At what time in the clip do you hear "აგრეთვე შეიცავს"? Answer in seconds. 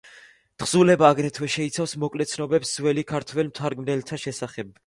1.15-1.93